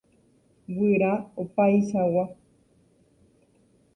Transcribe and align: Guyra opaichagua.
Guyra 0.77 1.11
opaichagua. 1.43 2.25